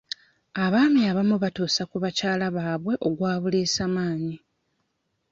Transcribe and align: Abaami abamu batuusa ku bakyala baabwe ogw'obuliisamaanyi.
Abaami 0.63 1.01
abamu 1.11 1.35
batuusa 1.43 1.81
ku 1.89 1.95
bakyala 2.03 2.45
baabwe 2.55 2.93
ogw'obuliisamaanyi. 3.07 4.35